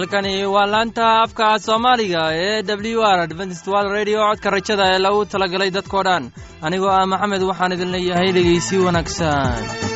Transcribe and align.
halkani 0.00 0.44
waa 0.54 0.66
laanta 0.72 1.06
afka 1.24 1.46
soomaaliga 1.66 2.22
ee 2.32 2.62
w 2.62 3.02
r 3.16 3.20
adventistwal 3.26 3.86
radio. 3.96 4.18
Codka 4.28 4.50
rajada 4.50 4.84
ee 4.94 4.98
lagu 5.06 5.20
talagalay 5.32 5.70
dadkoo 5.76 6.02
dhan. 6.08 6.24
Anigoo 6.66 6.90
ah 6.98 7.06
maxamed 7.12 7.42
waxaan 7.50 7.72
idin 7.76 7.90
leeyahay 7.94 8.30
dhegeysi 8.36 8.76
wanaagsan 8.86 9.89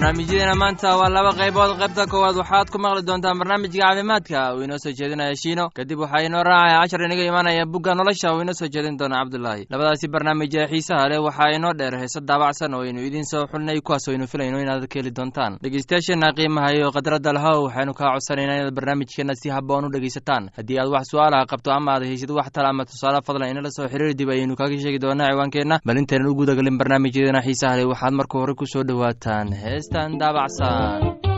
barnaamijyadeena 0.00 0.54
maanta 0.56 0.96
waa 0.96 1.08
laba 1.12 1.32
qaybood. 1.36 1.76
Qaybta 1.80 2.06
koowaad 2.08 2.36
waxaad 2.40 2.70
ku 2.72 2.78
maqli 2.80 3.02
doontaan 3.04 3.36
barnaamijka 3.38 3.78
caafimaadka. 3.84 4.54
Uu 4.56 4.62
inoo 4.64 4.78
soo 4.78 4.92
jeedinaya 4.96 5.36
shiino. 5.36 5.68
Kadib 5.76 5.98
waxaa 6.00 6.24
inoo 6.24 6.42
raacaya 6.42 6.80
cashar 6.80 7.02
inaga 7.04 7.24
imaanaya 7.28 7.66
bugga 7.68 7.92
nolosha. 7.94 8.32
Uu 8.32 8.40
inoo 8.40 8.54
soo 8.56 8.68
jeedin 8.72 8.96
doona 8.96 9.20
cabdulaahi 9.20 9.66
labadaasi 9.70 10.08
barnaamij 10.08 10.54
ee 10.56 10.66
xiisaha 10.72 11.08
leh 11.08 11.20
waxaa 11.20 11.52
inoo 11.56 11.72
dheer. 11.76 11.98
Heese 12.00 12.20
daabacsan 12.24 12.74
oo 12.74 12.80
aynu 12.80 13.00
idiin 13.04 13.24
soo 13.28 13.44
xulinay 13.46 13.80
kuwaas 13.84 14.08
aynu 14.08 14.26
filayno 14.26 14.58
inaad 14.60 14.88
ka 14.88 14.98
heli 15.00 15.10
doontaan. 15.12 15.58
Dhegeystayaasheenna 15.62 16.32
qiimaha 16.32 16.72
iyo 16.74 16.88
khadradda 16.96 17.32
lahow 17.36 17.64
waxaynu 17.68 17.92
kaa 17.94 18.12
codsanaynaa 18.16 18.56
inaad 18.56 18.74
barnaamijkeenna 18.74 19.34
si 19.36 19.48
habboon 19.52 19.84
u 19.84 19.90
dhegeysataan 19.92 20.48
haddii 20.56 20.78
aad 20.80 20.88
wax 20.88 21.04
su'aalaha 21.12 21.44
qabto 21.46 21.70
ama 21.76 21.92
aad 21.94 22.04
haysid 22.08 22.30
wax 22.30 22.48
tala 22.52 22.68
ama 22.72 22.84
tusaale 22.88 23.20
fadlan 23.26 23.50
inala 23.52 23.68
soo 23.70 23.84
xiriir 23.92 24.14
dib 24.16 24.30
ayaynu 24.32 24.56
kaga 24.56 24.76
sheegi 24.80 24.98
doonaa 24.98 25.28
ciwaankeenna. 25.32 25.76
Bal 25.84 25.96
intaynan 26.00 26.28
u 26.32 26.34
gudagalin 26.34 26.78
barnaamijyadeena 26.80 27.42
xiisaha 27.44 27.76
leh 27.76 27.86
waxaad 27.92 28.12
marka 28.16 28.38
hore 28.40 28.54
ku 28.54 28.64
soo 28.66 28.82
dhowaataan 28.88 29.52
heestan 29.90 30.18
daabacsan 30.22 31.29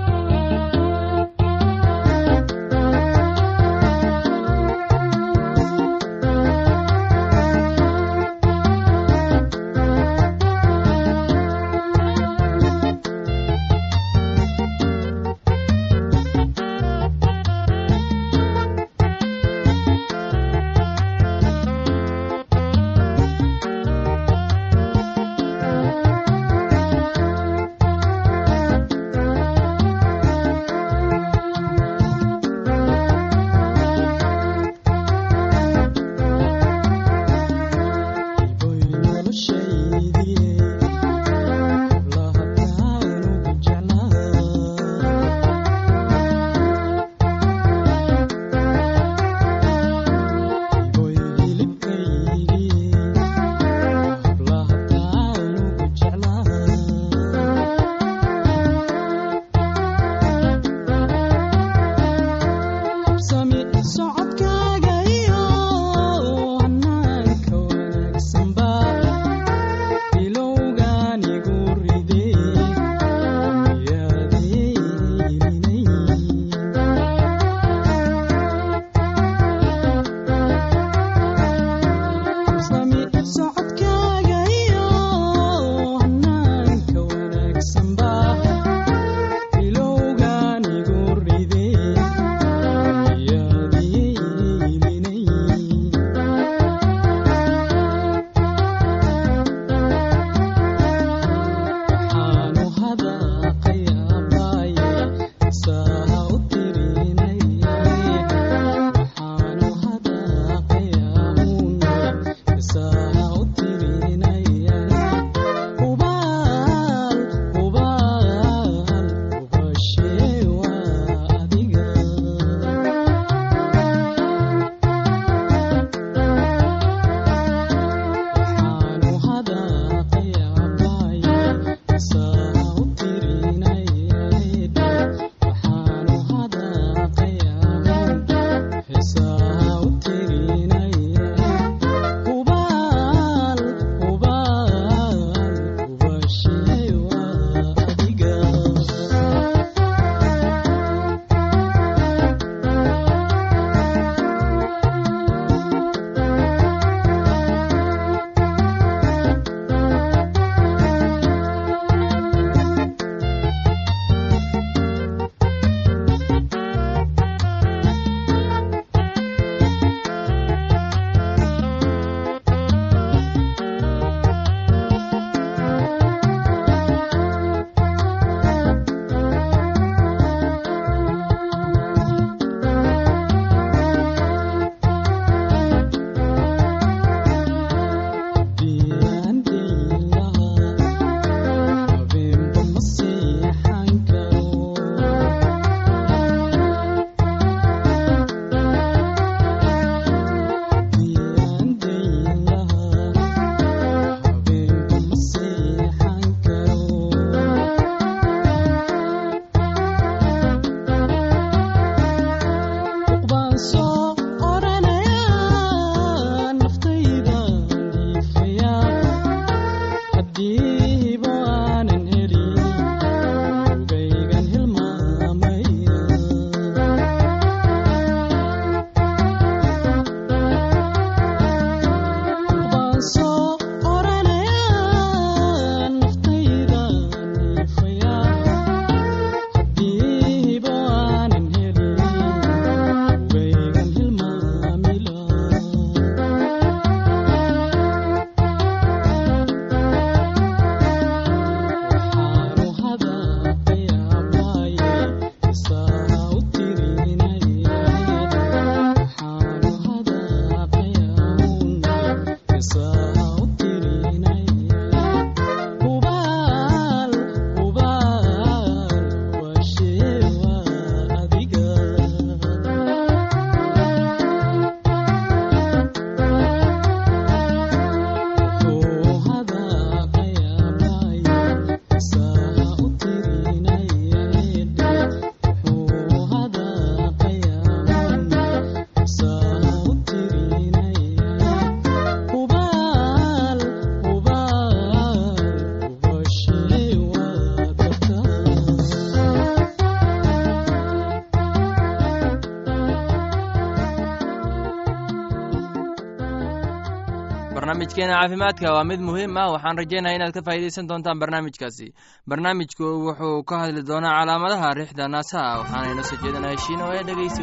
barnaamijkeena 307.92 308.20
caafimaadka 308.20 308.72
waa 308.72 308.84
mid 308.84 309.00
muhiim 309.00 309.36
ah. 309.36 309.52
Waxaan 309.52 309.76
rajaynaya 309.78 310.16
inaad 310.16 310.32
ka 310.32 310.42
faa'iidaysan 310.42 310.88
doontaan 310.88 311.18
barnaamijkaasi. 311.20 311.92
Barnaamijku 312.28 312.84
wuxuu 313.06 313.44
ka 313.44 313.58
hadli 313.58 313.82
doonaa 313.86 314.18
calaamadaha 314.20 314.74
riixda 314.74 315.08
naasaha 315.08 315.58
waxaana 315.60 315.92
inoo 315.92 316.04
soo 316.04 316.16
jeedinaya 316.22 316.56
shiino 316.64 316.84
ee 316.96 317.02
dhegeysi 317.04 317.42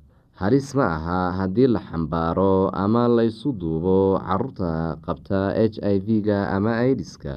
halis 0.41 0.67
ma 0.77 0.85
aha 0.97 1.19
haddii 1.37 1.67
la 1.73 1.79
xambaaro 1.87 2.53
ama 2.83 3.03
laysu 3.17 3.49
duubo 3.61 3.97
carruurta 4.27 4.97
qabta 5.05 5.39
h 5.53 5.77
i 5.93 5.97
v-ga 6.05 6.39
ama 6.55 6.71
aidiska 6.85 7.33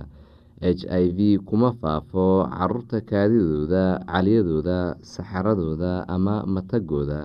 h 0.65 0.83
i 0.89 1.05
v 1.17 1.19
kuma 1.49 1.71
faafo 1.81 2.27
carruurta 2.57 2.99
kaadidooda 3.11 3.85
caliyadooda 4.11 4.79
saxaradooda 5.13 5.93
ama 6.15 6.35
matagooda. 6.55 7.21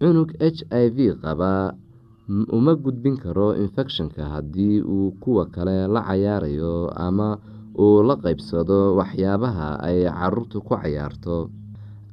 Cunug 0.00 0.30
h 0.42 0.58
i 0.82 0.86
v 0.96 0.98
qaba 1.22 1.52
uma 2.56 2.72
gudbin 2.74 3.14
karo 3.22 3.48
infecshonka 3.62 4.22
haddii 4.34 4.82
uu 4.82 5.10
kuwa 5.22 5.44
kale 5.54 5.86
la 5.94 6.00
cayaarayo 6.08 6.90
ama 7.06 7.38
uu 7.78 8.02
la 8.08 8.14
qeybsado 8.24 8.78
waxyaabaha 8.98 9.68
ay 9.86 9.98
caruurtu 10.18 10.58
ku 10.66 10.74
cayaarto 10.74 11.36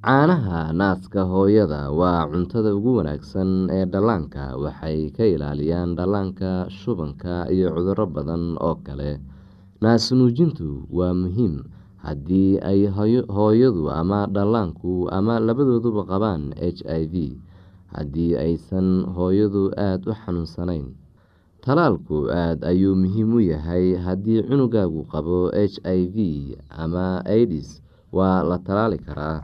caanaha 0.04 0.72
naaska 0.74 1.22
hooyada 1.28 1.92
waa 1.92 2.24
cuntada 2.32 2.72
ugu 2.76 2.96
wanaagsan 3.00 3.68
ee 3.78 3.86
dhallaanka. 3.86 4.56
Waxay 4.64 5.12
ka 5.12 5.24
ilaaliyaan 5.28 5.96
dhallaanka 6.00 6.72
shubanka 6.72 7.34
iyo 7.52 7.68
cuduro 7.76 8.06
badan 8.08 8.56
oo 8.68 8.76
kale. 8.86 9.20
Naasnuujintu 9.84 10.88
waa 10.98 11.14
muhiim. 11.14 11.64
Haddii 12.00 12.60
ay 12.64 12.88
hooyadu 13.28 13.92
ama 13.92 14.24
dhallaanku 14.32 15.12
ama 15.12 15.36
labadooduba 15.40 16.04
qabaan 16.08 16.56
h 16.56 16.80
i 16.88 17.04
v 17.12 17.36
haddii 17.92 18.40
aysan 18.40 19.04
hooyadu 19.16 19.76
aada 19.76 20.08
u 20.08 20.16
xanuunsanayn 20.16 20.96
talaalku 21.60 22.32
aada 22.32 22.72
ayuu 22.72 22.96
muhiim 22.96 23.36
u 23.36 23.40
yahay. 23.44 24.00
Haddii 24.00 24.48
cunugaagu 24.48 25.04
qabo 25.12 25.52
h 25.52 25.76
i 25.84 26.08
v 26.08 26.18
ama 26.72 27.20
aidis 27.28 27.84
waa 28.16 28.44
la 28.48 28.58
talaali 28.64 28.96
karaa 28.98 29.44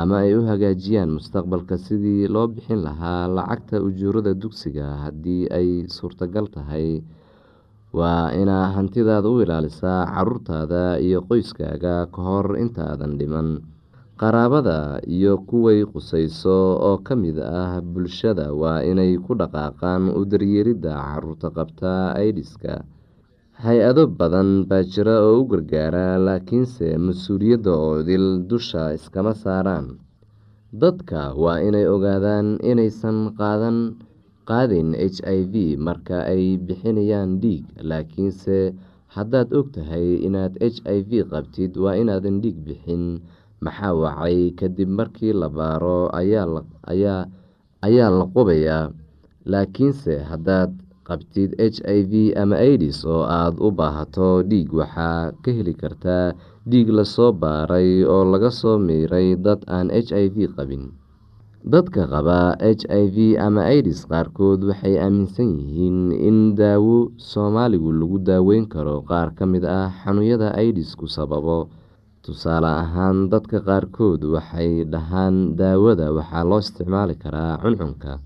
ama 0.00 0.24
ay 0.24 0.32
u 0.38 0.40
hagaajiyaan 0.50 1.10
mustaqbalka 1.16 1.76
sidii 1.86 2.24
loo 2.34 2.46
bixin 2.54 2.80
lahaa 2.86 3.28
lacagta 3.36 3.76
ujuurada 3.88 4.32
dugsiga 4.42 4.86
haddii 5.04 5.42
ay 5.58 5.68
suurtagal 5.96 6.46
tahay. 6.54 7.04
Waa 7.92 8.32
inaa 8.32 8.72
hantidaada 8.76 9.28
u 9.28 9.44
ilaalisaa 9.44 10.08
caruurtaada 10.14 10.96
iyo 11.06 11.20
qoyskaaga 11.28 12.08
ka 12.14 12.20
hor 12.28 12.56
intaadan 12.62 13.18
dhiman. 13.20 13.48
Qaraabada 14.20 15.00
iyo 15.16 15.32
kuway 15.48 15.84
qusayso 15.92 16.56
oo 16.88 16.96
ka 17.06 17.12
mid 17.22 17.36
ah 17.42 17.80
bulshada 17.84 18.46
waa 18.60 18.80
inay 18.90 19.18
ku 19.20 19.34
dhaqaaqaan 19.40 20.08
u 20.18 20.24
daryeelidda 20.24 20.92
carruurta 20.94 21.48
qabta 21.56 21.92
aidiska 22.16 22.80
hay'ado 23.62 24.04
badan 24.18 24.50
baa 24.68 24.82
jira 24.92 25.16
oo 25.26 25.34
u 25.42 25.48
gargaara 25.50 26.06
laakiinse 26.26 26.86
mas'uuliyadda 27.06 27.72
oo 27.86 27.96
dil 28.08 28.26
dusha 28.50 28.84
iskama 28.96 29.32
saaraan. 29.42 29.86
Dadka 30.82 31.20
waa 31.42 31.58
inay 31.68 31.86
ogaadaan 31.94 32.48
inaysan 32.70 33.18
qaadayn 34.48 34.88
h 34.98 35.18
i 35.36 35.40
v 35.52 35.54
marka 35.86 36.18
ay 36.32 36.44
bixinayaan 36.66 37.30
dhiig 37.42 37.64
laakiinse 37.90 38.74
haddaad 39.14 39.48
og 39.58 39.66
tahay 39.74 40.08
inaad 40.26 40.54
h 40.58 40.78
i 40.96 40.98
v 41.08 41.10
qabtid 41.32 41.72
waa 41.82 41.94
inaadan 42.02 42.40
dhiig 42.42 42.58
bixin. 42.66 43.04
Maxaa 43.62 43.94
wacay? 43.94 44.50
Kadib 44.58 44.90
markii 44.98 45.30
la 45.40 45.46
baaro 45.56 46.10
ayaa 46.18 48.10
la 48.18 48.24
qubayaa. 48.34 48.90
Laakiinse 49.52 50.18
haddaad 50.30 50.70
qabtid 51.08 51.50
h 51.58 51.78
i 51.96 52.00
v 52.10 52.12
ama 52.42 52.56
aidis 52.66 52.98
oo 53.14 53.22
aada 53.38 53.58
u 53.66 53.68
baahato 53.78 54.28
dhiig 54.50 54.68
waxaa 54.80 55.32
ka 55.42 55.50
heli 55.56 55.74
kartaa 55.82 56.26
dhiig 56.70 56.88
la 56.96 57.04
soo 57.14 57.30
baaray 57.42 57.90
oo 58.14 58.22
laga 58.32 58.50
soo 58.60 58.76
miiray 58.86 59.28
dad 59.44 59.60
aan 59.76 59.88
h 59.90 60.08
i 60.14 60.26
v 60.34 60.36
qabin. 60.56 60.84
Dadka 61.72 62.02
qaba 62.12 62.58
h 62.58 62.82
i 62.90 63.04
v 63.14 63.16
ama 63.46 63.62
aidis 63.72 64.00
qaarkood 64.10 64.60
waxay 64.68 64.94
aaminsan 64.98 65.50
yihiin 65.58 65.98
in 66.28 66.38
daawo 66.58 66.96
soomaaligu 67.30 67.90
lagu 68.00 68.18
daaweyn 68.28 68.66
karo 68.72 68.96
qaar 69.10 69.30
ka 69.38 69.44
mid 69.46 69.62
ah 69.64 69.86
xanuunyada 70.02 70.48
aidisku 70.58 71.06
sababo. 71.06 71.70
Tusaale 72.22 72.66
ahaan 72.82 73.30
dadka 73.30 73.58
qaarkood 73.68 74.22
waxay 74.34 74.82
dhahaan 74.92 75.54
daawada 75.58 76.06
waxaa 76.16 76.42
loo 76.50 76.58
isticmaali 76.62 77.14
karaa 77.22 77.58
cuncunka 77.62 78.18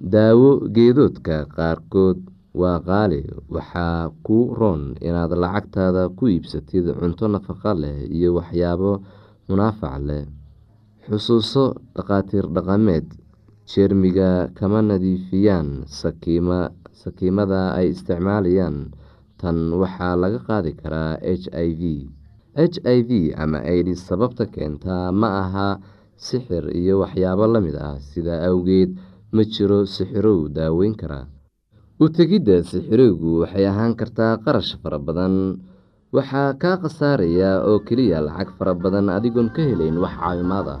daawo 0.00 0.64
geedoodka 0.72 1.44
qaarkood 1.56 2.18
waa 2.56 2.80
qaali. 2.80 3.20
Waxaa 3.52 4.08
ku 4.24 4.50
roon 4.58 4.96
inaad 5.04 5.32
lacagtaada 5.36 6.08
ku 6.16 6.24
iibsatid 6.32 6.88
cunto 6.98 7.28
nafaqo 7.28 7.72
leh 7.76 8.08
iyo 8.08 8.34
waxyaabo 8.40 8.92
munaafac 9.48 9.96
leh. 10.08 10.24
Xusuuso 11.06 11.64
dhakhaatiir 11.94 12.46
dhaqameed 12.54 13.06
jeermiga 13.70 14.48
kama 14.56 14.80
nadiifiyaan 14.82 15.84
sakiimada 17.00 17.60
ay 17.78 17.92
isticmaalayaan. 17.92 18.76
Tan 19.40 19.72
waxaa 19.80 20.16
laga 20.20 20.40
qaadi 20.48 20.72
karaa 20.80 21.16
h 21.20 21.44
i 21.52 21.68
v. 21.80 21.82
H 22.56 22.76
i 22.84 22.98
v 23.08 23.10
ama 23.36 23.60
aidis 23.64 24.00
sababta 24.08 24.44
keentaa 24.48 25.12
ma 25.12 25.28
aha 25.44 25.68
sixir 26.16 26.68
iyo 26.76 27.00
waxyaabo 27.04 27.44
la 27.48 27.60
mid 27.64 27.76
ah. 27.80 27.96
Sidaa 28.00 28.44
awgeed 28.48 28.96
ma 29.34 29.42
jiro 29.54 29.78
sixirow 29.94 30.40
daaweyn 30.56 30.94
karaa 31.00 31.26
u 32.02 32.06
tegidda 32.16 32.56
sixirooygu 32.70 33.30
waxay 33.42 33.64
ahaan 33.70 33.92
kartaa 34.00 34.32
qarash 34.44 34.72
fara 34.82 34.98
badan. 35.06 35.34
Waxaa 36.16 36.58
kaa 36.62 36.76
khasaaraya 36.82 37.50
oo 37.70 37.78
keliya 37.86 38.18
lacag 38.26 38.50
fara 38.58 38.74
badan 38.74 39.06
adigoon 39.16 39.48
ka 39.54 39.62
helayn 39.62 39.96
wax 40.02 40.14
caawimaad 40.18 40.66
ah 40.74 40.78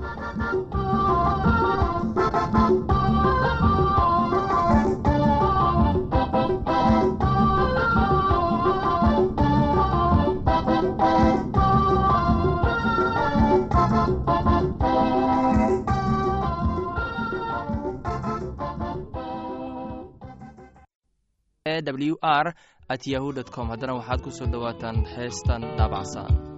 w 21.82 22.16
r 22.22 22.54
at 22.88 23.06
yahu 23.06 23.32
com. 23.50 23.68
Haddana 23.68 23.94
waxaad 23.94 24.20
ku 24.22 24.30
soo 24.30 24.46
dhowaataan 24.46 25.04
heestan 25.16 25.62
daabacsan 25.78 26.49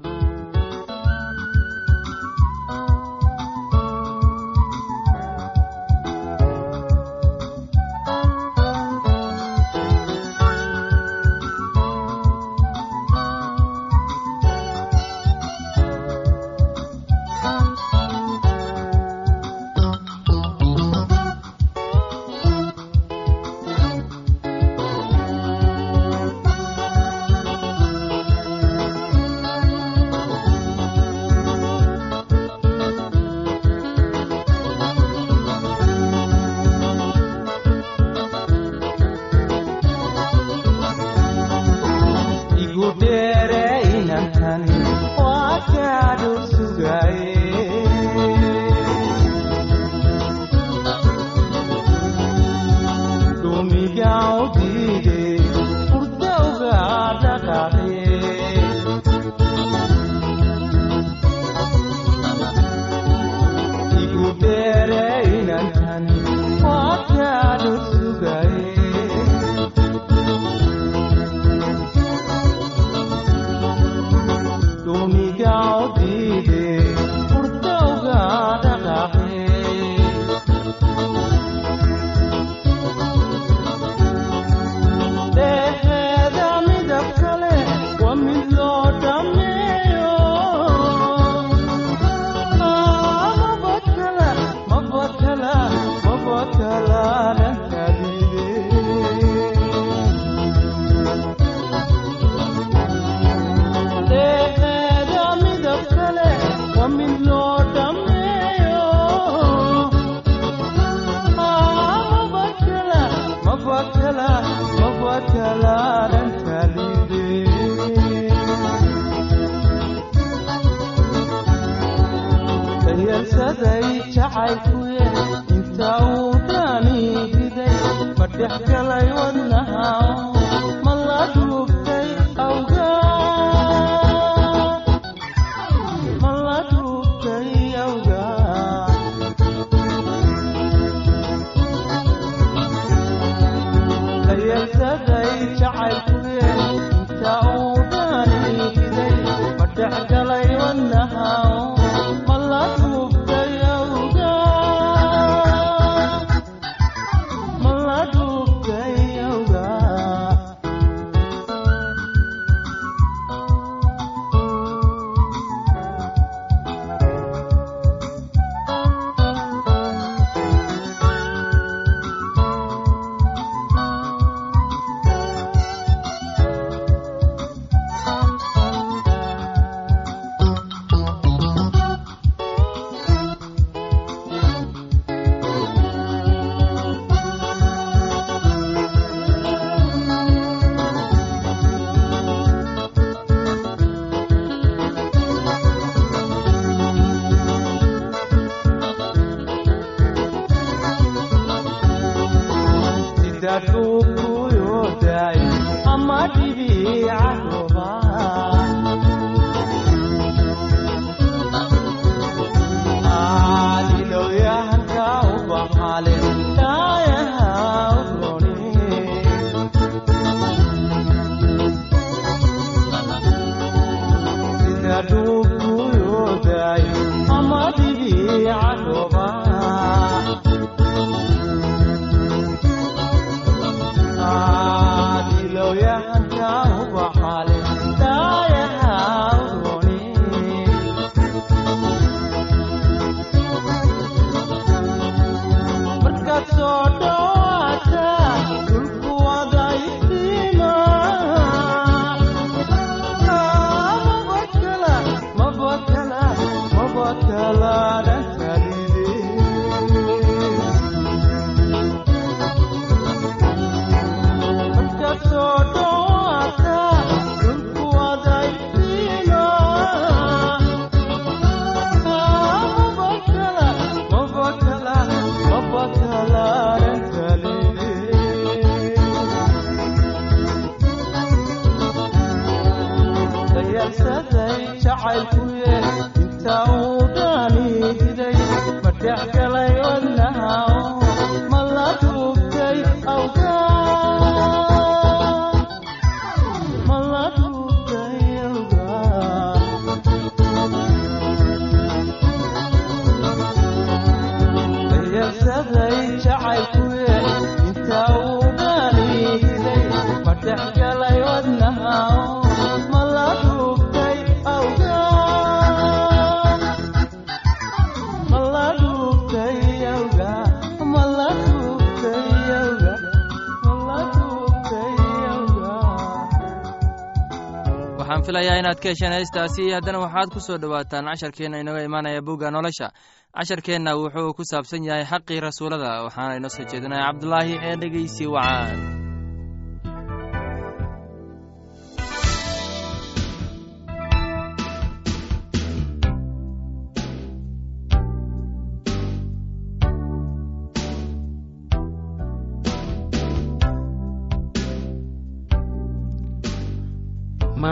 waxaan 328.23 328.27
filayaa 328.27 328.59
inaad 328.61 328.79
ka 328.83 328.89
hesheen 328.89 329.13
heestaasi 329.13 329.73
haddana 329.75 329.99
waxaad 330.05 330.31
ku 330.35 330.41
soo 330.41 330.59
dhowaataan 330.63 331.05
casharkeenna 331.11 331.59
inooga 331.61 331.83
imaanaya 331.83 332.23
bugga 332.23 332.51
nolosha. 332.51 332.91
Casharkeenna 333.35 333.97
wuxuu 333.97 334.35
ku 334.37 334.43
saabsan 334.45 334.85
yahay 334.85 335.05
xaqii 335.05 335.41
rasuulada 335.41 336.05
waxaana 336.07 336.37
inoo 336.39 336.49
soo 336.57 336.65
jeedinaya 336.71 337.07
cabdulaahi 337.09 337.55
ee 337.69 337.77
dhegeysi 337.81 338.27
wacaan 338.35 338.92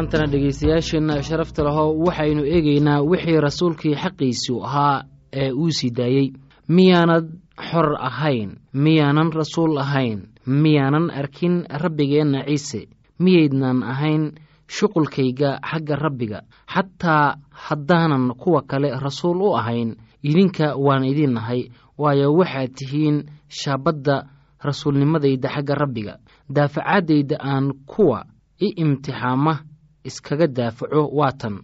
maantana 0.00 0.26
dhegaystayaasheenna 0.32 1.22
sharafta 1.22 1.62
lahow 1.64 1.92
waxaynu 2.06 2.42
eegaynaa 2.54 3.02
wixii 3.10 3.40
rasuulkii 3.46 3.94
xaqiisu 4.02 4.54
ahaa 4.64 5.02
ee 5.32 5.52
uu 5.52 5.70
sii 5.70 5.90
daayey 5.90 6.32
miyaanad 6.68 7.26
xor 7.70 7.88
ahayn 8.00 8.50
miyaanan 8.72 9.32
rasuul 9.32 9.78
ahayn 9.78 10.20
miyaanan 10.46 11.10
arkin 11.10 11.64
rabbigeenna 11.82 12.44
ciise 12.48 12.88
miyaydnan 13.18 13.82
ahayn 13.82 14.32
shuqulkayga 14.68 15.50
xagga 15.70 15.96
rabbiga. 15.96 16.40
Xataa 16.74 17.36
haddaanan 17.50 18.32
kuwa 18.40 18.62
kale 18.62 18.90
rasuul 19.00 19.42
u 19.42 19.56
ahayn 19.56 19.96
idinka 20.22 20.76
waan 20.76 21.04
idin 21.04 21.32
nahay 21.34 21.68
waayo 21.98 22.32
waxaad 22.34 22.72
tihiin 22.78 23.24
shaabadda 23.48 24.16
rasuulnimadayda 24.64 25.48
xagga 25.48 25.74
rabbiga. 25.74 26.14
Daafacaadayda 26.54 27.36
aan 27.40 27.72
kuwa 27.86 28.24
i 28.60 28.68
imtixaama 28.82 29.69
iskaga 30.04 30.46
daafaco 30.46 31.08
waa 31.18 31.32
tan. 31.32 31.56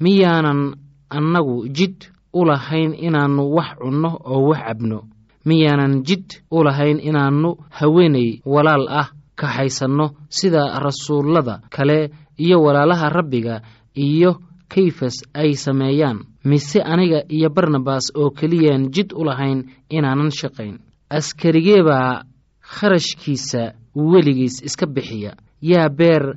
Miyaanan 0.00 0.74
annagu 1.10 1.68
jid 1.68 1.96
u 2.32 2.44
lahayn 2.44 2.94
inaannu 2.94 3.42
wax 3.56 3.70
cunno 3.78 4.10
oo 4.24 4.48
wax 4.50 4.60
cabno. 4.66 4.98
Miyaanan 5.46 6.02
jid 6.06 6.26
u 6.50 6.64
lahayn 6.64 6.98
inaannu 7.00 7.50
haweenay 7.70 8.40
walaal 8.44 8.86
ah 8.88 9.08
kaxaysanno 9.36 10.06
sida 10.28 10.78
rasuullada 10.80 11.60
kale 11.70 12.10
iyo 12.38 12.62
walaalaha 12.62 13.08
rabbiga 13.08 13.60
iyo 13.94 14.40
kayfas 14.68 15.16
ay 15.34 15.52
sameeyaan. 15.54 16.18
Mise 16.44 16.80
aniga 16.82 17.22
iyo 17.28 17.48
barnabas 17.50 18.10
oo 18.16 18.30
keliyaan 18.30 18.90
jid 18.94 19.12
u 19.12 19.24
lahayn 19.24 19.64
inaanan 19.90 20.30
shaqayn. 20.30 20.78
Askarigee 21.10 21.82
baa 21.82 22.24
kharashkiisa 22.60 23.72
weligiis 23.94 24.62
iska 24.64 24.86
bixiya. 24.86 25.32
Yaa 25.62 25.88
beer 25.88 26.36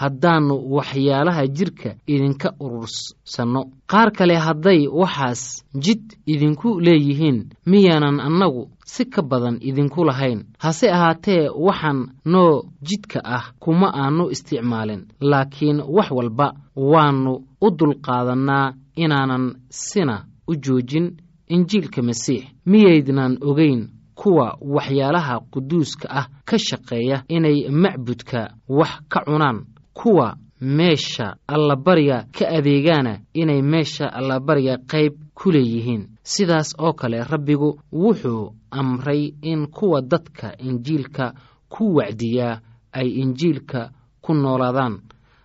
haddaannu 0.00 0.54
waxyaalaha 0.76 1.42
jidhka 1.56 1.90
idinka 2.14 2.48
urursanno 2.64 3.62
qaar 3.92 4.08
kale 4.18 4.34
hadday 4.46 4.80
waxaas 5.00 5.42
jid 5.84 6.02
idinku 6.32 6.68
leeyihiin 6.86 7.38
miyaanan 7.70 8.20
annagu 8.26 8.62
si 8.92 9.04
ka 9.14 9.22
badan 9.22 9.56
idinku 9.68 10.04
lahayn. 10.08 10.40
Hase 10.64 10.86
ahaatee 10.96 11.48
waxaan 11.66 11.98
noo 12.32 12.62
jidka 12.88 13.18
ah 13.24 13.44
kuma 13.62 13.88
aannu 14.02 14.24
isticmaalin 14.34 15.02
laakiin 15.30 15.78
wax 15.96 16.08
walba 16.10 16.46
waannu 16.76 17.32
u 17.60 17.68
dulqaadannaa 17.78 18.72
inaanan 18.96 19.44
sina 19.70 20.16
u 20.50 20.54
joojin 20.64 21.06
injiilka 21.54 22.02
masiix. 22.02 22.44
Miyaydnan 22.66 23.38
ogeyn 23.40 23.88
kuwa 24.14 24.56
waxyaalaha 24.74 25.34
quduuska 25.52 26.06
ah 26.10 26.26
ka 26.48 26.56
shaqeeya 26.58 27.22
inay 27.28 27.68
macbudka 27.82 28.40
wax 28.68 28.92
ka 29.12 29.20
cunaan 29.26 29.58
kuwa 29.98 30.36
meesha 30.60 31.36
allabariga 31.54 32.18
ka 32.38 32.44
adeegaana 32.56 33.12
inay 33.40 33.62
meesha 33.62 34.06
allabariga 34.18 34.74
qayb 34.92 35.12
ku 35.38 35.50
leeyihiin. 35.54 36.02
Sidaas 36.22 36.68
oo 36.78 36.92
kale 36.92 37.18
rabbigu 37.24 37.70
wuxuu 37.92 38.54
amray 38.70 39.22
in 39.42 39.66
kuwa 39.76 40.00
dadka 40.02 40.56
injiilka 40.68 41.26
ku 41.68 41.94
wacdiyaa 41.96 42.60
ay 42.92 43.08
injiilka 43.22 43.80
ku 44.24 44.34
noolaadaan 44.34 44.94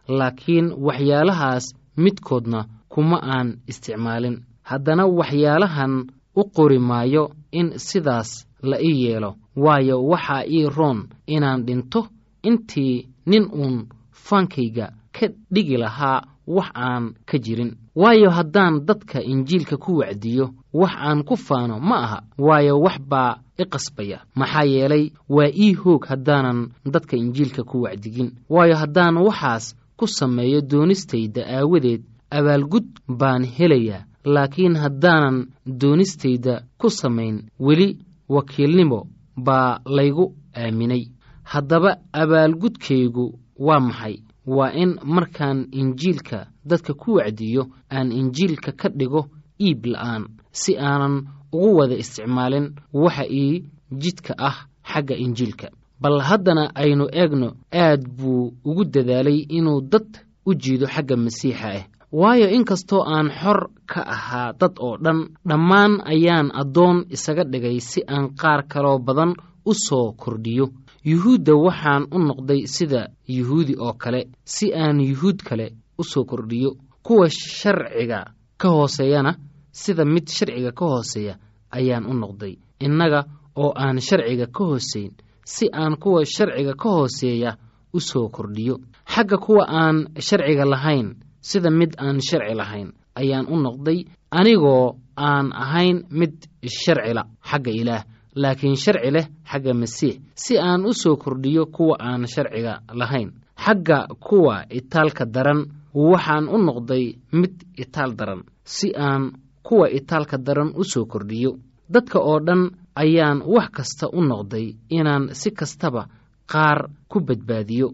laakiin 0.08 0.68
waxyaalahaas 0.86 1.66
midkoodna 1.98 2.66
kuma 2.90 3.18
aan 3.36 3.50
isticmaalin. 3.68 4.38
Haddana 4.70 5.06
waxyaalahan 5.20 5.94
u 6.36 6.44
qori 6.56 6.80
maayo 6.80 7.24
in 7.52 7.68
sidaas 7.78 8.48
la 8.70 8.78
ii 8.82 9.04
yeelo 9.04 9.36
waayo 9.56 9.96
waxaa 10.12 10.44
ii 10.48 10.70
roon 10.78 11.00
inaan 11.28 11.66
dhinto 11.66 12.02
intii 12.44 13.08
nin 13.26 13.46
uun 13.54 13.88
faankayga 14.28 14.86
ka 15.16 15.26
dhigi 15.54 15.78
lahaa 15.78 16.22
wax 16.48 16.70
aan 16.76 17.14
ka 17.30 17.38
jirin. 17.38 17.72
Waayo 17.96 18.30
haddaan 18.38 18.86
dadka 18.88 19.20
injiilka 19.32 19.78
ku 19.78 19.92
wacdiyo 20.02 20.46
wax 20.74 20.94
aan 21.08 21.24
ku 21.24 21.36
faano 21.38 21.80
ma 21.80 21.98
aha. 22.06 22.20
Waayo 22.38 22.80
wax 22.86 22.98
baa 23.12 23.36
i 23.58 23.64
qasbaya. 23.66 24.20
Maxaa 24.36 24.64
yeelay 24.74 25.12
waa 25.30 25.52
ii 25.64 25.74
hoog 25.74 26.06
haddaanan 26.10 26.60
dadka 26.94 27.18
injiilka 27.18 27.64
ku 27.64 27.82
wacdigin. 27.84 28.32
Waayo 28.50 28.76
haddaan 28.76 29.18
waxaas 29.18 29.76
ku 29.98 30.08
sameeyo 30.08 30.62
doonistayda 30.62 31.42
aawadeed 31.48 32.02
abaalgud 32.32 32.88
baan 33.08 33.44
helayaa. 33.46 34.06
Laakiin 34.26 34.76
haddaanan 34.76 35.38
doonistayda 35.66 36.64
ku 36.78 36.90
samayn 36.90 37.44
weli 37.60 37.98
wakiilnimo 38.30 39.08
baa 39.38 39.80
laygu 39.86 40.26
aaminay. 40.56 41.04
Haddaba 41.44 41.98
abaalgudkaygu 42.14 43.40
waa 43.66 43.80
maxay? 43.88 44.16
Waa 44.56 44.72
in 44.82 44.92
markaan 45.16 45.60
injiilka 45.80 46.40
dadka 46.70 46.94
ku 47.02 47.10
wacdiyo 47.18 47.64
aan 47.96 48.10
injiilka 48.20 48.72
ka 48.80 48.88
dhigo 49.00 49.22
iib 49.68 49.82
la'aan 49.94 50.24
si 50.62 50.72
aanan 50.78 51.16
ugu 51.54 51.70
wada 51.78 51.96
isticmaalin 52.04 52.68
waxa 53.04 53.26
ii 53.44 53.64
jidka 54.02 54.34
ah 54.50 54.58
xagga 54.92 55.16
injiilka. 55.26 55.68
Bal 56.02 56.18
haddana 56.28 56.64
aynu 56.82 57.06
eegno 57.22 57.48
aad 57.84 58.02
buu 58.18 58.54
ugu 58.70 58.84
dadaalay 58.94 59.40
inuu 59.58 59.82
dad 59.92 60.10
u 60.46 60.52
jiido 60.62 60.86
xagga 60.94 61.16
masiixa 61.26 61.68
ah 61.78 61.84
waayo 62.20 62.48
inkastoo 62.58 63.04
aan 63.14 63.28
xor 63.40 63.60
ka 63.92 64.02
ahaa 64.16 64.50
dad 64.60 64.74
oo 64.86 64.96
dhan 65.04 65.20
dhammaan 65.50 65.94
ayaan 66.14 66.48
addoon 66.62 66.98
isaga 67.16 67.44
dhigay 67.52 67.78
si 67.90 68.00
aan 68.14 68.26
qaar 68.42 68.62
kaloo 68.72 68.98
badan 69.08 69.32
u 69.70 69.74
soo 69.86 70.08
kordhiyo 70.22 70.66
yuhuudda 71.06 71.54
waxaan 71.56 72.04
u 72.12 72.18
noqday 72.20 72.62
sida 72.68 73.08
yuhuudi 73.28 73.76
oo 73.80 73.94
kale 73.94 74.22
si 74.46 74.74
aan 74.74 75.00
yuhuud 75.02 75.40
kale 75.44 75.72
u 75.98 76.04
soo 76.04 76.24
kordhiyo 76.26 76.72
kuwa 77.04 77.30
sharciga 77.30 78.26
ka 78.58 78.70
hooseeyana 78.70 79.36
sida 79.72 80.06
mid 80.06 80.28
sharciga 80.30 80.72
ka 80.72 80.86
hooseeya 80.86 81.36
ayaan 81.72 82.06
u 82.06 82.14
noqday. 82.14 82.54
Innaga 82.80 83.26
oo 83.56 83.74
aan 83.76 84.00
sharciga 84.02 84.46
ka 84.48 84.64
hooseyn 84.64 85.12
si 85.46 85.66
aan 85.74 85.98
kuwa 85.98 86.26
sharciga 86.26 86.74
ka 86.74 86.90
hooseeya 86.90 87.58
u 87.94 88.00
soo 88.00 88.30
kordhiyo. 88.30 88.78
Xagga 89.14 89.38
kuwa 89.38 89.66
aan 89.68 90.08
sharciga 90.20 90.66
lahayn 90.66 91.16
sida 91.42 91.70
mid 91.72 91.96
aan 91.98 92.22
sharci 92.22 92.54
lahayn 92.56 92.94
ayaan 93.16 93.48
u 93.50 93.56
noqday 93.58 94.06
anigoo 94.32 94.96
aan 95.18 95.52
ahayn 95.54 96.04
mid 96.12 96.34
sharcila 96.82 97.24
xagga 97.50 97.72
ilaah 97.72 98.04
laakiin 98.36 98.76
sharci 98.84 99.12
leh 99.12 99.28
xagga 99.52 99.74
masiix 99.74 100.16
si 100.36 100.58
aan 100.60 100.86
u 100.86 100.94
soo 100.94 101.16
kordhiyo 101.18 101.66
kuwa 101.66 101.96
aan 102.00 102.28
sharciga 102.28 102.74
lahayn. 102.94 103.32
Xagga 103.66 104.08
kuwa 104.20 104.66
itaalka 104.70 105.26
daran 105.26 105.66
waxaan 105.94 106.46
u 106.50 106.58
noqday 106.58 107.06
mid 107.32 107.54
itaal 107.78 108.12
daran 108.20 108.42
si 108.64 108.88
aan 108.96 109.32
kuwa 109.64 109.90
itaalka 109.90 110.38
daran 110.38 110.72
u 110.76 110.84
soo 110.84 111.06
kordhiyo. 111.06 111.52
Dadka 111.90 112.20
oo 112.20 112.40
dhan 112.40 112.72
ayaan 112.96 113.42
wax 113.46 113.70
kasta 113.76 114.08
u 114.14 114.22
noqday 114.22 114.76
inaan 114.90 115.24
si 115.34 115.52
kastaba 115.52 116.08
qaar 116.52 116.90
ku 117.08 117.20
badbaadiyo. 117.20 117.88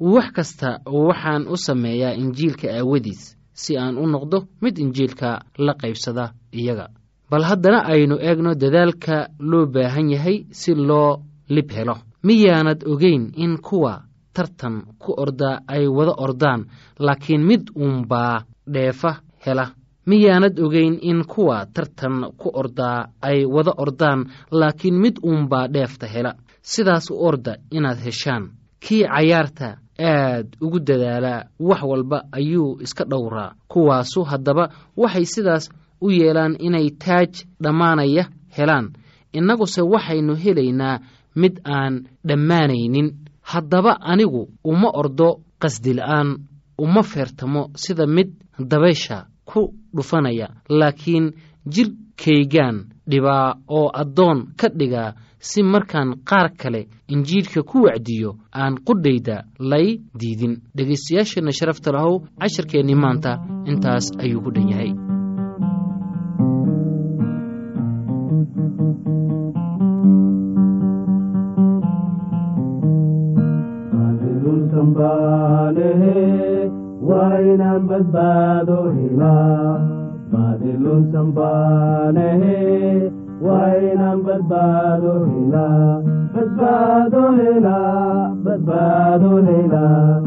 Wax 0.00 0.28
kasta 0.36 0.68
waxaan 0.86 1.48
u 1.48 1.56
sameeyaa 1.56 2.14
injiilka 2.22 2.68
aawadiis 2.78 3.36
si 3.52 3.76
aan 3.76 3.98
u 3.98 4.06
noqdo 4.06 4.38
mid 4.62 4.78
injiilka 4.78 5.30
la 5.58 5.74
qaybsada 5.74 6.32
iyaga 6.52 6.86
bal 7.30 7.44
haddana 7.44 7.80
aynu 7.92 8.16
eegno 8.28 8.54
dadaalka 8.54 9.26
loo 9.50 9.66
baahan 9.66 10.10
yahay 10.10 10.36
si 10.50 10.74
loo 10.74 11.22
lib 11.48 11.70
helo. 11.76 11.96
Miyaanad 12.22 12.80
ogeyn 12.92 13.32
in 13.36 13.58
kuwa 13.62 14.02
tartan 14.34 14.82
ku 14.98 15.12
ordaa 15.16 15.60
ay 15.66 15.86
wada 15.88 16.14
ordaan 16.18 16.60
laakiin 16.98 17.42
mid 17.46 17.62
uunbaa 17.76 18.42
dheefa 18.72 19.12
hela. 19.46 19.66
Miyaanad 20.06 20.58
ogeyn 20.60 20.98
in 21.02 21.24
kuwa 21.24 21.66
tartan 21.74 22.32
ku 22.36 22.50
ordaa 22.54 23.06
ay 23.22 23.44
wada 23.44 23.72
ordaan 23.76 24.24
laakiin 24.50 24.94
mid 25.00 25.16
uunbaa 25.24 25.68
dheefta 25.68 26.06
hela. 26.06 26.34
Sidaas 26.62 27.10
u 27.10 27.14
orda 27.28 27.56
inaad 27.70 27.98
heshaan. 28.04 28.50
Kii 28.80 29.04
cayaarta 29.04 29.76
aad 29.98 30.46
ugu 30.60 30.78
dadaalaa 30.80 31.44
wax 31.60 31.82
walba 31.82 32.22
ayuu 32.32 32.78
iska 32.82 33.04
dhowraa. 33.04 33.54
Kuwaasu 33.68 34.24
haddaba 34.24 34.68
waxay 34.96 35.24
sidaas 35.24 35.68
u 36.00 36.10
yeelaan 36.10 36.56
inay 36.58 36.90
taaj 37.04 37.32
dhammaanaya 37.62 38.24
helaan. 38.58 38.86
Innaguse 39.32 39.82
waxaynu 39.82 40.34
helaynaa 40.44 41.00
mid 41.36 41.60
aan 41.64 41.94
dhammaanaynin. 42.28 43.08
Haddaba 43.42 43.92
anigu 44.00 44.48
uma 44.64 44.90
ordo 44.94 45.28
qasdila'aan 45.62 46.28
uma 46.78 47.02
feertamo 47.02 47.62
sida 47.74 48.06
mid 48.06 48.28
dabaysha 48.70 49.26
ku 49.44 49.74
dhufanaya 49.96 50.48
laakiin 50.68 51.32
jidhkaygaan 51.74 52.76
dhibaa 53.10 53.54
oo 53.68 53.90
addoon 54.02 54.38
ka 54.60 54.68
dhigaa 54.78 55.12
si 55.38 55.62
markaan 55.62 56.10
qaar 56.28 56.50
kale 56.60 56.86
injiilka 57.08 57.62
ku 57.62 57.82
wacdiyo 57.84 58.30
aan 58.52 58.74
qudhayda 58.86 59.36
lay 59.58 59.98
diidin. 60.20 60.54
Dhegaystayaasheenna 60.76 61.52
sharafta 61.58 61.92
lahow 61.92 62.14
casharkeennii 62.40 62.94
maanta 63.04 63.38
intaas 63.70 64.06
ayuu 64.22 64.42
ku 64.44 64.50
dhan 64.54 64.68
yahay 64.72 64.92
waa 77.08 77.38
inaan 77.52 77.82
badbaado 77.90 78.78
helaa 78.96 79.70
baadilun 80.32 81.02
sambaanehe 81.12 82.56
waa 83.46 83.70
inaan 83.90 84.20
badbaado 84.26 85.14
helaa 85.30 86.02
badbaado 86.34 87.22
helaa 87.38 88.34
badbaado 88.44 89.32
helaa 89.48 90.20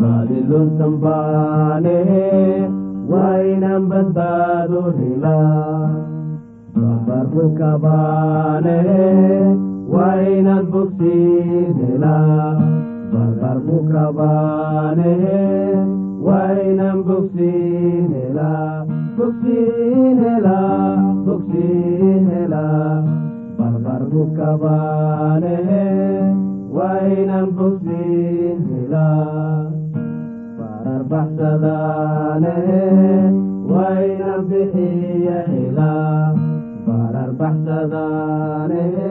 baadilun 0.00 0.68
sambaanehe 0.78 2.24
waa 3.12 3.36
inaan 3.54 3.84
badbaado 3.92 4.82
helaa 5.00 5.90
babarku 6.80 7.44
kabaanehe 7.58 9.02
waa 9.94 10.16
inaad 10.36 10.66
bogsiin 10.76 11.74
helaa 11.80 12.48
barbarku 13.12 13.76
kabaanehe 13.92 15.40
waa 16.26 16.52
inaan 16.70 17.00
bogsiin 17.08 18.06
helaa 18.14 18.86
bogsiin 19.16 20.18
helaa 20.24 20.96
bogsiin 21.26 22.24
helaa 22.34 22.92
barbarku 23.58 24.22
kabaanehe 24.38 25.84
waa 26.76 27.00
inaan 27.18 27.48
bogsiin 27.58 28.58
helaa 28.70 29.70
barar 30.58 31.02
baxsadaanehe 31.12 32.82
waa 33.72 33.96
inaan 34.12 34.42
bixiya 34.50 35.38
helaa 35.52 36.34
barar 36.86 37.30
baxsadaanehe 37.42 39.10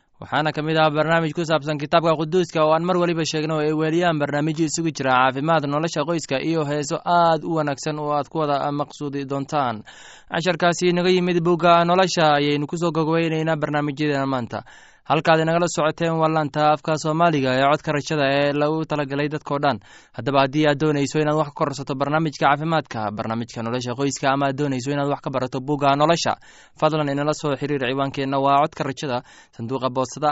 waxaana 0.21 0.51
ka 0.55 0.61
mid 0.61 0.77
ah 0.77 0.89
barnaamij 0.95 1.33
ku 1.33 1.41
saabsan 1.45 1.77
kitaabka 1.81 2.13
quduuska 2.19 2.61
oo 2.65 2.73
aan 2.73 2.85
mar 2.85 2.97
weliba 3.01 3.25
sheegno 3.25 3.55
oo 3.57 3.61
ay 3.65 3.73
weeliyaan 3.73 4.19
barnaamijyo 4.21 4.65
isugu 4.69 4.91
jira 4.97 5.11
caafimaad 5.17 5.65
nolosha 5.65 6.05
qoyska 6.09 6.37
iyo 6.49 6.61
heeso 6.69 6.97
aad 7.05 7.41
u 7.43 7.55
wanaagsan 7.57 7.97
oo 7.99 8.13
aad 8.13 8.27
ku 8.29 8.37
wada 8.37 8.71
maqsuudi 8.71 9.25
doontaan. 9.25 9.81
Casharkaasi 10.31 10.93
naga 10.93 11.09
yimid 11.09 11.41
bugga 11.43 11.83
nolosha 11.85 12.37
ayaynu 12.37 12.67
ku 12.67 12.77
soo 12.77 12.91
gogweyneynaa 12.91 13.57
barnaamijyadeena 13.61 14.25
maanta 14.33 14.59
halkaad 15.09 15.39
inagala 15.43 15.67
socoteen 15.75 16.13
waa 16.21 16.29
laanta 16.35 16.61
afka 16.73 16.93
soomaaliga 17.03 17.51
ee 17.57 17.65
codka 17.71 17.91
rajada 17.97 18.25
ee 18.37 18.53
lagu 18.53 18.85
talagalay 18.91 19.27
dadkao 19.33 19.57
dhan. 19.63 19.77
Haddaba 20.17 20.39
haddii 20.43 20.65
aad 20.69 20.79
doonayso 20.81 21.17
inaad 21.23 21.37
wax 21.41 21.47
ka 21.49 21.53
korsato 21.59 21.93
barnaamijka 21.95 22.45
caafimaadka 22.45 22.99
barnaamijka 23.17 23.63
nolosha 23.65 23.93
qoyska 23.99 24.27
ama 24.33 24.45
aad 24.49 24.57
doonayso 24.59 24.89
inaad 24.91 25.09
wax 25.13 25.21
ka 25.25 25.29
barato 25.35 25.59
bugga 25.59 25.95
nolosha 26.01 26.33
fadlan 26.79 27.09
inala 27.13 27.33
soo 27.33 27.55
xiriir 27.59 27.81
ciwaankeenna 27.89 28.37
waa 28.45 28.61
codka 28.63 28.83
rajada 28.89 29.17
sanduuqa 29.55 29.89
boostada 29.89 30.31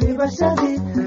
wadnahayga 0.00 1.05